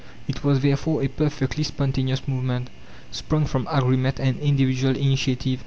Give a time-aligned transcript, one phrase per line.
[0.27, 2.71] It was therefore a perfectly spontaneous movement,
[3.11, 5.59] sprung from agreement and individual initiative.